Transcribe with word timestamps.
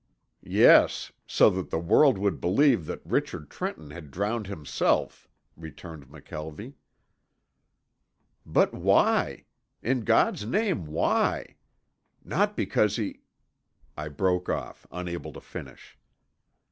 "Yes, 0.41 1.11
so 1.27 1.51
that 1.51 1.69
the 1.69 1.77
world 1.77 2.17
would 2.17 2.41
believe 2.41 2.87
that 2.87 3.05
Richard 3.05 3.51
Trenton 3.51 3.91
had 3.91 4.09
drowned 4.09 4.47
himself," 4.47 5.29
returned 5.55 6.07
McKelvie. 6.07 6.73
"But 8.43 8.73
why? 8.73 9.45
In 9.83 10.01
God's 10.03 10.43
name 10.43 10.87
why? 10.87 11.57
Not 12.23 12.57
because 12.57 12.95
he" 12.95 13.21
I 13.95 14.07
broke 14.07 14.49
off, 14.49 14.87
unable 14.91 15.33
to 15.33 15.39
finish. 15.39 15.99